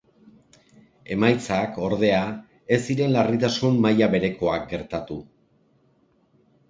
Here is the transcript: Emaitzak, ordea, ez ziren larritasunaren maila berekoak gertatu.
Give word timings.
Emaitzak, 1.15 1.75
ordea, 1.89 2.23
ez 2.77 2.81
ziren 2.93 3.13
larritasunaren 3.17 3.79
maila 3.87 4.09
berekoak 4.17 4.67
gertatu. 4.73 5.19